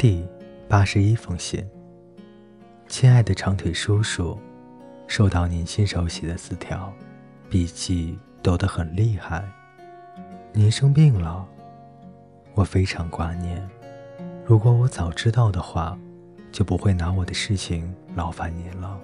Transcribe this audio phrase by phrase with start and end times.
[0.00, 0.26] 第
[0.66, 1.62] 八十一封信，
[2.88, 4.40] 亲爱的长腿叔叔，
[5.06, 6.90] 收到您亲手写的字条，
[7.50, 9.46] 笔记抖得很厉害。
[10.54, 11.46] 您生病了，
[12.54, 13.68] 我非常挂念。
[14.46, 15.98] 如果我早知道的话，
[16.50, 18.98] 就不会拿我的事情劳烦您了。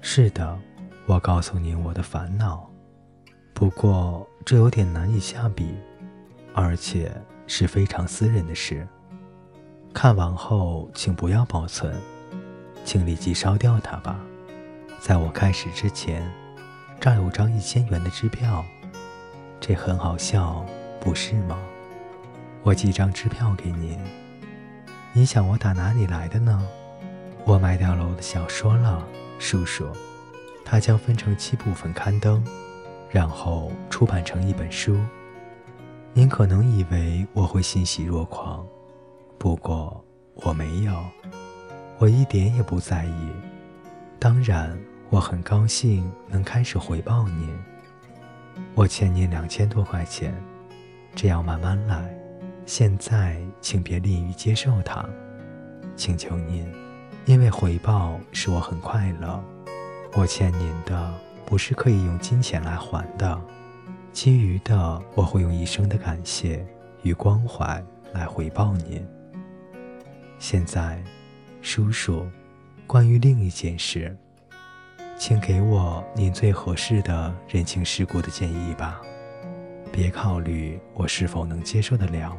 [0.00, 0.58] 是的，
[1.06, 2.68] 我告诉您我的烦恼，
[3.54, 5.76] 不过这有点难以下笔，
[6.54, 7.08] 而且
[7.46, 8.84] 是非常私人的事。
[9.92, 11.92] 看完后，请不要保存，
[12.84, 14.20] 请立即烧掉它吧。
[15.00, 16.30] 在我开始之前，
[17.00, 18.64] 这儿有张一千元的支票，
[19.60, 20.64] 这很好笑，
[21.00, 21.58] 不是吗？
[22.62, 23.98] 我寄张支票给您。
[25.12, 26.64] 你想我打哪里来的呢？
[27.44, 29.04] 我卖掉了我的小说了，
[29.38, 29.88] 叔叔。
[30.64, 32.44] 它将分成七部分刊登，
[33.10, 35.00] 然后出版成一本书。
[36.12, 38.64] 您可能以为我会欣喜若狂。
[39.38, 40.92] 不过我没有，
[41.98, 43.28] 我一点也不在意。
[44.18, 44.76] 当然，
[45.10, 47.56] 我很高兴能开始回报您。
[48.74, 50.34] 我欠您两千多块钱，
[51.14, 52.12] 这样慢慢来。
[52.66, 55.08] 现在，请别吝于接受它，
[55.94, 56.70] 请求您，
[57.24, 59.42] 因为回报使我很快乐。
[60.14, 61.14] 我欠您的
[61.46, 63.40] 不是可以用金钱来还的，
[64.12, 66.66] 其余的我会用一生的感谢
[67.02, 67.80] 与关怀
[68.12, 69.06] 来回报您。
[70.38, 71.02] 现在，
[71.60, 72.24] 叔叔，
[72.86, 74.16] 关于另一件事，
[75.18, 79.00] 请给我您最合适的人情世故的建议吧。
[79.90, 82.36] 别考虑我是否能接受得了。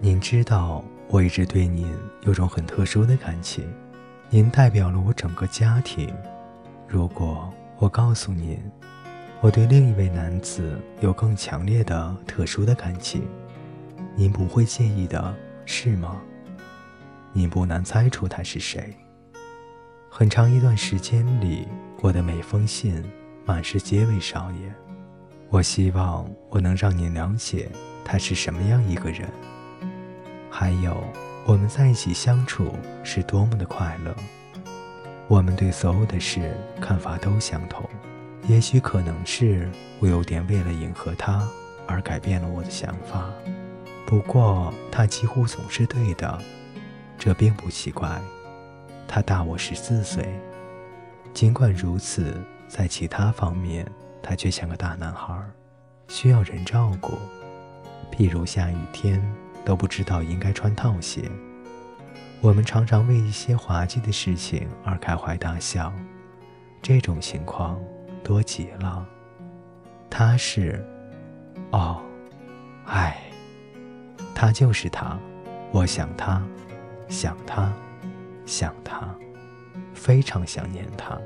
[0.00, 3.70] 您知道，我一直对您有种很特殊的感情，
[4.30, 6.12] 您代表了我整个家庭。
[6.88, 8.58] 如果我告诉您，
[9.42, 13.28] 我对另一位男子有更强烈的、特殊的感情，
[14.16, 16.18] 您不会介意的，是吗？
[17.32, 18.96] 你不难猜出他是谁。
[20.08, 21.68] 很长一段时间里，
[22.00, 23.04] 我的每封信
[23.44, 24.72] 满是皆为少爷。
[25.48, 27.68] 我希望我能让你了解
[28.04, 29.28] 他是什么样一个人，
[30.50, 31.02] 还有
[31.46, 32.72] 我们在一起相处
[33.04, 34.14] 是多么的快乐。
[35.28, 37.88] 我们对所有的事看法都相同。
[38.48, 41.46] 也许可能是我有点为了迎合他
[41.86, 43.30] 而改变了我的想法，
[44.06, 46.42] 不过他几乎总是对的。
[47.20, 48.18] 这并不奇怪，
[49.06, 50.26] 他大我十四岁。
[51.34, 52.34] 尽管如此，
[52.66, 53.86] 在其他方面，
[54.22, 55.38] 他却像个大男孩，
[56.08, 57.12] 需要人照顾。
[58.10, 59.22] 譬如下雨天
[59.66, 61.30] 都不知道应该穿套鞋。
[62.40, 65.92] 我们常常为一些滑稽的事情而开怀大笑，
[66.80, 67.78] 这种情况
[68.24, 69.06] 多极了。
[70.08, 70.82] 他是，
[71.70, 72.00] 哦，
[72.86, 73.20] 唉，
[74.34, 75.18] 他就是他，
[75.70, 76.42] 我想他。
[77.10, 77.72] 想他，
[78.46, 79.12] 想他，
[79.92, 81.20] 非常想念他。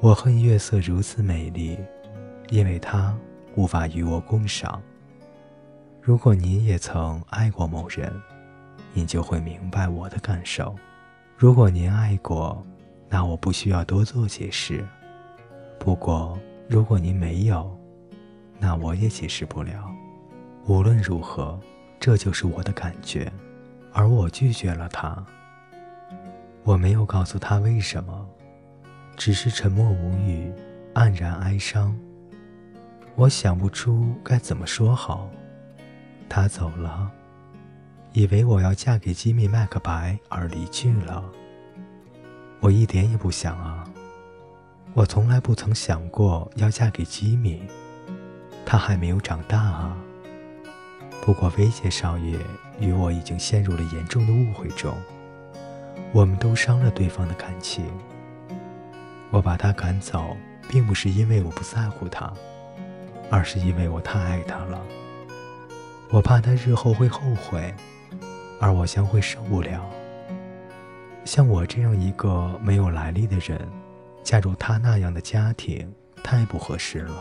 [0.00, 1.78] 我恨月色如此美丽，
[2.48, 3.14] 因为它
[3.54, 4.82] 无法与我共赏。
[6.00, 8.10] 如果您也曾爱过某人，
[8.94, 10.74] 您就会明白我的感受。
[11.36, 12.66] 如果您爱过，
[13.10, 14.82] 那我不需要多做解释。
[15.78, 17.78] 不过，如果您没有，
[18.58, 19.84] 那我也解释不了。
[20.66, 21.60] 无论如何，
[22.00, 23.30] 这就是我的感觉。
[23.92, 25.24] 而我拒绝了他。
[26.64, 28.26] 我没有告诉他为什么，
[29.16, 30.52] 只是沉默无语，
[30.94, 31.96] 黯然哀伤。
[33.14, 35.28] 我想不出该怎么说好。
[36.28, 37.10] 他走了，
[38.12, 41.22] 以为我要嫁给吉米·麦克白而离去了。
[42.60, 43.84] 我一点也不想啊！
[44.94, 47.62] 我从来不曾想过要嫁给吉米，
[48.64, 49.96] 他还没有长大啊。
[51.20, 52.38] 不过，威杰少爷
[52.82, 54.92] 与我已经陷入了严重的误会中，
[56.12, 57.84] 我们都伤了对方的感情。
[59.30, 60.36] 我把他赶走，
[60.68, 62.30] 并不是因为我不在乎他，
[63.30, 64.82] 而是因为我太爱他了。
[66.10, 67.72] 我怕他日后会后悔，
[68.60, 69.88] 而我将会受不了。
[71.24, 73.56] 像我这样一个没有来历的人，
[74.24, 77.14] 嫁入他那样的家庭，太不合适了。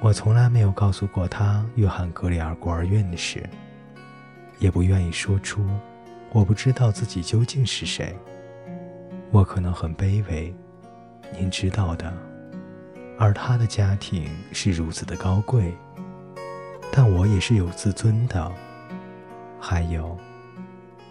[0.00, 3.48] 我从来没有告诉过他约翰·格里尔孤儿院的事，
[4.58, 5.64] 也不愿意说出
[6.32, 8.14] 我不知道自己究竟是谁。
[9.30, 10.54] 我可能很卑微，
[11.38, 12.12] 您知道的。
[13.18, 15.74] 而他的家庭是如此的高贵，
[16.92, 18.52] 但我也是有自尊的。
[19.58, 20.16] 还有，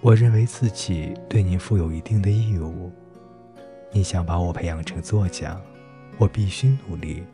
[0.00, 2.92] 我认为自己对您负有一定的义务。
[3.90, 5.60] 你想把我培养成作家，
[6.18, 7.24] 我必须努力。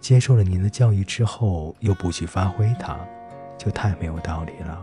[0.00, 2.98] 接受了您的教育之后，又不去发挥它，
[3.58, 4.82] 就太没有道理了。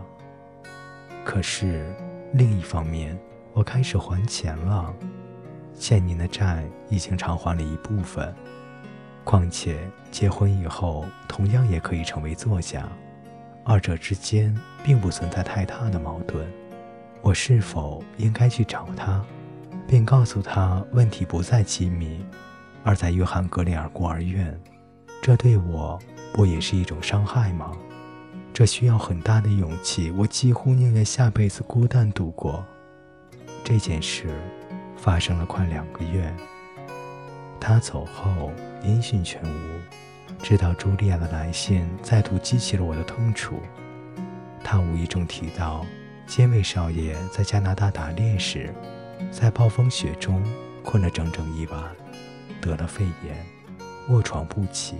[1.32, 1.90] 可是
[2.34, 3.18] 另一方面，
[3.54, 4.94] 我开始还钱了，
[5.74, 8.34] 欠您的债已经偿还了一部分。
[9.24, 9.78] 况且
[10.10, 12.86] 结婚以后，同样也可以成为作家，
[13.64, 16.46] 二者之间并不存在太大的矛盾。
[17.22, 19.24] 我是否应该去找他，
[19.88, 22.22] 并告诉他问题不在机密，
[22.84, 24.54] 而在约翰·格里尔孤儿院？
[25.22, 25.98] 这对我
[26.34, 27.72] 不也是一种伤害吗？
[28.54, 32.62] 这需要很大的勇气，我几乎宁愿下辈子孤单度过。
[33.64, 34.28] 这件事
[34.96, 36.32] 发生了快两个月。
[37.58, 38.52] 他走后
[38.82, 43.54] 音讯全无，直到茱莉亚的来信再度激起了我的痛楚。
[44.62, 45.86] 他无意中提到，
[46.26, 48.74] 监卫少爷在加拿大打猎时，
[49.30, 50.42] 在暴风雪中
[50.84, 51.82] 困了整整一晚，
[52.60, 53.46] 得了肺炎，
[54.10, 54.96] 卧床不起，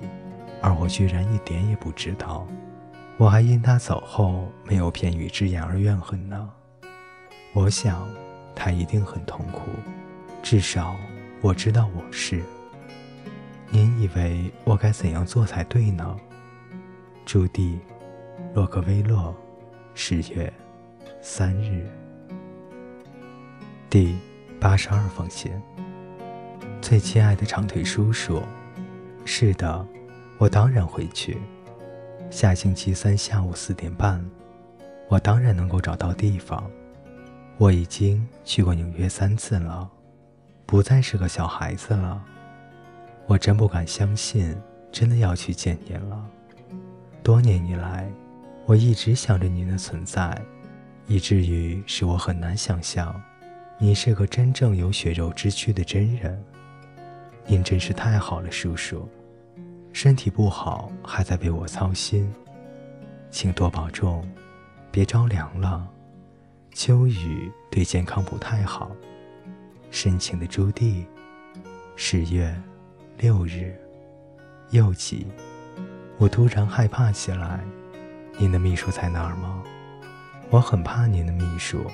[0.63, 2.47] 而我居然一点也不知道。
[3.23, 6.51] 我还因他走后没有片语之言而怨恨呢。
[7.53, 8.05] 我想，
[8.53, 9.61] 他一定很痛苦，
[10.43, 10.97] 至少。
[11.41, 12.43] 我知道我是。
[13.71, 16.17] 您以为我该怎样做才对呢？
[17.25, 17.79] 朱棣，
[18.55, 19.33] 洛克威洛，
[19.95, 20.53] 十月
[21.21, 21.89] 三日。
[23.89, 24.19] 第
[24.59, 25.53] 八十二封信。
[26.81, 28.43] 最亲爱的长腿叔叔，
[29.25, 29.87] 是的，
[30.39, 31.41] 我当然会去。
[32.33, 34.25] 下星期三下午四点半，
[35.07, 36.69] 我当然能够找到地方。
[37.59, 39.87] 我已经去过纽约三次了。
[40.65, 42.25] 不再是个小孩子了，
[43.27, 44.57] 我真不敢相信，
[44.91, 46.27] 真的要去见您了。
[47.23, 48.11] 多年以来，
[48.65, 50.35] 我一直想着您的存在，
[51.07, 53.15] 以至于使我很难想象，
[53.77, 56.43] 你是个真正有血肉之躯的真人。
[57.45, 59.07] 您真是太好了，叔叔。
[59.93, 62.33] 身体不好，还在为我操心，
[63.31, 64.27] 请多保重，
[64.91, 65.87] 别着凉了。
[66.73, 68.91] 秋雨对健康不太好。
[69.91, 71.05] 深情的朱棣，
[71.95, 72.59] 十月
[73.19, 73.79] 六日，
[74.71, 75.27] 又急。
[76.17, 77.61] 我突然害怕起来。
[78.39, 79.63] 您的秘书在哪儿吗？
[80.49, 81.85] 我很怕您的秘书。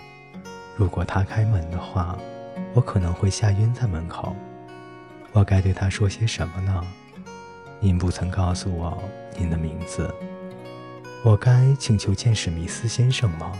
[0.77, 2.17] 如果他开门的话，
[2.75, 4.37] 我可能会吓晕在门口。
[5.33, 6.87] 我该对他说些什么呢？
[7.81, 8.97] 您不曾告诉我
[9.39, 10.13] 您的名字。
[11.25, 13.53] 我该请求见史密斯先生吗？